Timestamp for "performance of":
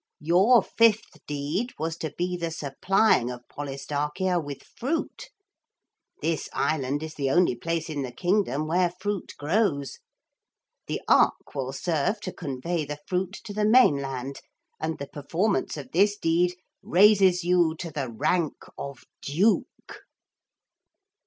15.05-15.91